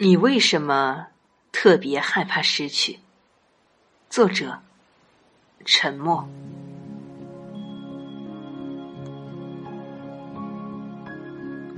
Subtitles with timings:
[0.00, 1.08] 你为什么
[1.50, 3.00] 特别害怕失去？
[4.08, 4.60] 作者：
[5.64, 6.28] 沉默。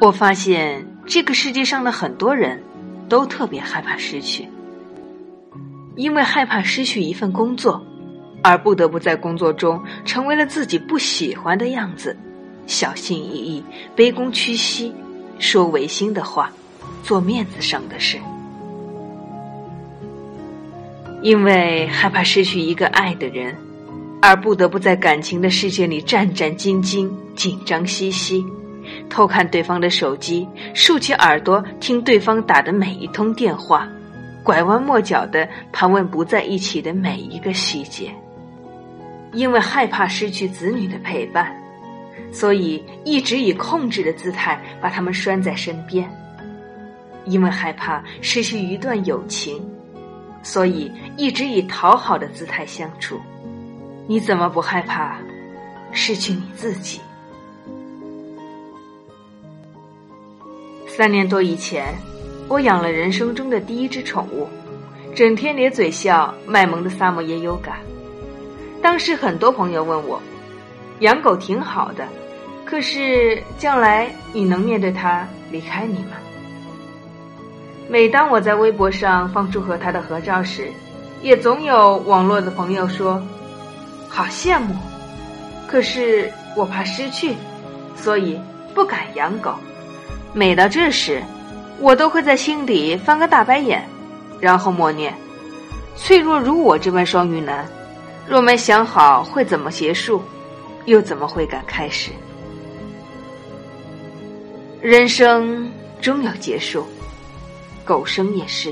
[0.00, 2.60] 我发现这个世界上的很多人
[3.08, 4.48] 都特别害怕失去，
[5.94, 7.86] 因为害怕失去一份工作，
[8.42, 12.16] 而不得不在工作中成为了自己不喜欢的样子，
[12.66, 13.64] 小心翼翼、
[13.96, 14.92] 卑躬屈膝，
[15.38, 16.52] 说违心的话。
[17.04, 18.18] 做面子上的事，
[21.22, 23.54] 因为害怕失去一个爱的人，
[24.20, 28.44] 而不得不在感情的世界里战战兢兢、紧张兮兮，
[29.08, 33.88] 偷看对方的手机，竖起耳朵听对方打的每一通电话，
[34.42, 38.12] 拐弯抹角的盘问不在一起的每一个细节。
[39.32, 41.54] 因为害怕失去子女的陪伴，
[42.32, 46.08] 所以一直以控制的姿态把他们拴在身边。
[47.24, 49.62] 因为害怕失去一段友情，
[50.42, 53.20] 所以一直以讨好的姿态相处。
[54.06, 55.18] 你怎么不害怕
[55.92, 57.00] 失去你自己？
[60.86, 61.94] 三年多以前，
[62.48, 64.48] 我养了人生中的第一只宠物，
[65.14, 67.78] 整天咧嘴笑、卖萌的萨摩耶优嘎。
[68.82, 70.20] 当时很多朋友问我，
[71.00, 72.06] 养狗挺好的，
[72.64, 76.16] 可是将来你能面对它离开你吗？
[77.88, 80.68] 每当我在微博上放出和他的合照时，
[81.22, 83.22] 也总有网络的朋友说
[84.08, 84.74] ：“好羡慕，
[85.66, 87.34] 可是我怕失去，
[87.96, 88.38] 所以
[88.74, 89.54] 不敢养狗。”
[90.34, 91.22] 每到这时，
[91.80, 93.82] 我都会在心底翻个大白眼，
[94.38, 95.14] 然后默念
[95.96, 97.66] ：“脆弱如我这般双鱼男，
[98.28, 100.22] 若没想好会怎么结束，
[100.84, 102.10] 又怎么会敢开始？
[104.82, 106.86] 人生终有结束。”
[107.86, 108.70] 狗生也是，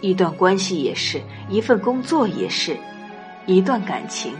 [0.00, 2.76] 一段关系也是，一份工作也是，
[3.44, 4.32] 一段感情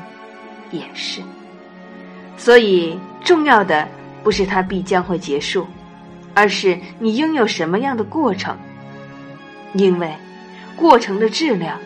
[0.71, 1.21] 也是。
[2.37, 3.89] 所以，重要的
[4.23, 5.67] 不是它必将会结束，
[6.35, 8.57] 而是你拥有什么样的过程。
[9.73, 10.15] 因为，
[10.77, 11.77] 过程的质量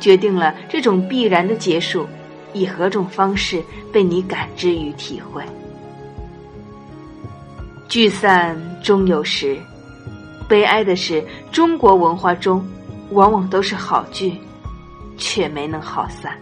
[0.00, 2.06] 决定了这种必然的结束
[2.52, 3.62] 以何种方式
[3.92, 5.42] 被你感知与体会。
[7.88, 9.58] 聚散终有时。
[10.46, 12.62] 悲哀的是，中国文化中
[13.12, 14.36] 往往都是好聚，
[15.16, 16.36] 却没能好散。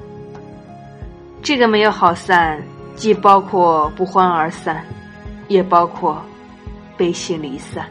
[1.41, 2.61] 这个没有好散，
[2.97, 4.85] 既包括不欢而散，
[5.47, 6.21] 也包括
[6.97, 7.87] 悲喜离散。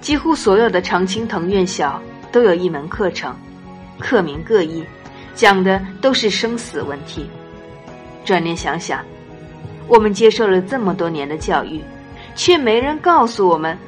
[0.00, 3.34] 几乎所有的常青藤院校都有一门课程，
[4.02, 4.84] 课名各异，
[5.34, 7.30] 讲的都是生死问题。
[8.24, 9.04] 转念想想，
[9.86, 11.80] 我们接受了这么多年的教育，
[12.34, 13.78] 却没人告诉我们。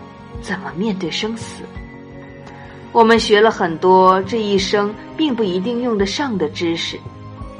[0.42, 1.62] 怎么面对生死？
[2.92, 6.98] 我们学了很多这一生并不一定用得上的知识，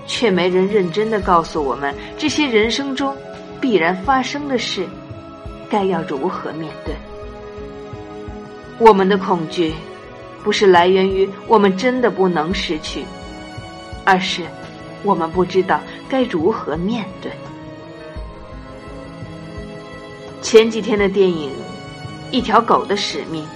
[0.06, 3.16] 却没人认真的告诉我们这些人生中
[3.58, 4.86] 必然发生的事，
[5.70, 6.94] 该要如何面对。
[8.78, 9.72] 我们的恐惧，
[10.44, 13.04] 不是来源于我们真的不能失去，
[14.04, 14.44] 而是
[15.02, 17.32] 我们不知道该如何面对。
[20.40, 21.50] 前几天的电影。
[22.30, 23.46] 一条狗的使命，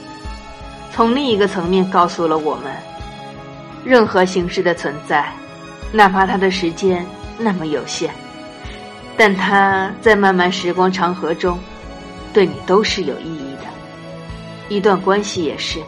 [0.92, 2.72] 从另一个层面告诉了我们：
[3.84, 5.32] 任何形式的存在，
[5.90, 7.04] 哪怕它的时间
[7.36, 8.14] 那么有限，
[9.16, 11.58] 但它在漫漫时光长河中，
[12.32, 13.64] 对你都是有意义的。
[14.68, 15.80] 一段关系也是，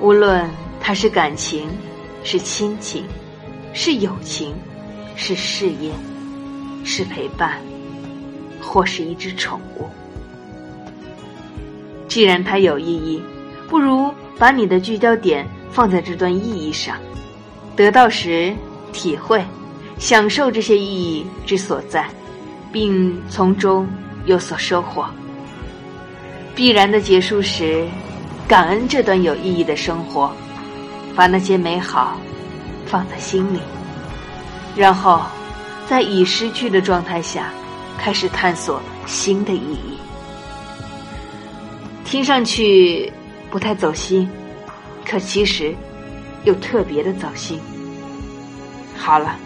[0.00, 0.48] 无论
[0.80, 1.68] 它是感情、
[2.22, 3.04] 是亲情、
[3.72, 4.54] 是友情、
[5.16, 5.90] 是事业、
[6.84, 7.60] 是陪伴，
[8.60, 9.88] 或是一只宠物。
[12.08, 13.22] 既然它有意义，
[13.68, 16.96] 不如把你的聚焦点放在这段意义上，
[17.74, 18.54] 得到时
[18.92, 19.42] 体会、
[19.98, 22.06] 享受这些意义之所在，
[22.72, 23.88] 并从中
[24.26, 25.06] 有所收获。
[26.54, 27.84] 必然的结束时，
[28.46, 30.30] 感恩这段有意义的生活，
[31.16, 32.18] 把那些美好
[32.86, 33.58] 放在心里，
[34.76, 35.22] 然后
[35.88, 37.48] 在已失去的状态下，
[37.98, 39.98] 开始探索新的意义。
[42.04, 43.10] 听上去
[43.50, 44.28] 不太走心，
[45.08, 45.74] 可其实
[46.44, 47.58] 又特别的走心。
[48.94, 49.36] 好了，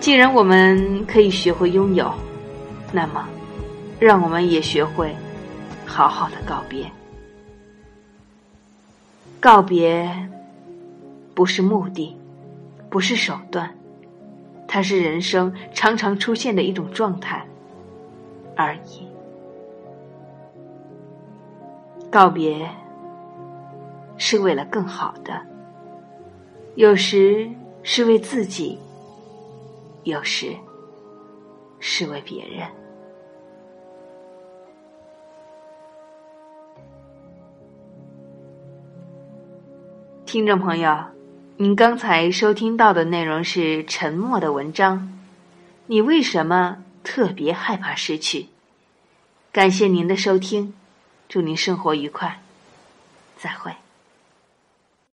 [0.00, 2.12] 既然我们可以学会拥有，
[2.92, 3.24] 那么
[4.00, 5.14] 让我们也学会
[5.86, 6.84] 好好的告别。
[9.40, 10.28] 告别
[11.32, 12.16] 不是目的，
[12.90, 13.72] 不是手段，
[14.66, 17.46] 它是人生常常出现的一种状态
[18.56, 19.06] 而已。
[22.10, 22.68] 告别
[24.16, 25.40] 是为了更好的，
[26.74, 27.48] 有时
[27.84, 28.76] 是为自己，
[30.02, 30.52] 有时
[31.78, 32.66] 是为别人。
[40.28, 41.06] 听众朋友，
[41.56, 45.18] 您刚才收听到的内容是沉默的文章。
[45.86, 48.48] 你为什么特别害怕失去？
[49.52, 50.74] 感谢您的收听，
[51.30, 52.42] 祝您生活愉快，
[53.38, 53.72] 再会。